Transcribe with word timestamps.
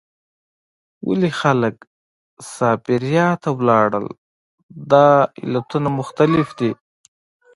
ولې 1.07 1.29
خلک 1.41 1.75
سابیریا 2.53 3.27
ته 3.43 3.49
لاړل؟ 3.67 4.05
دا 4.91 5.07
علتونه 5.43 5.89
مختلف 5.99 6.47
دي. 6.59 6.71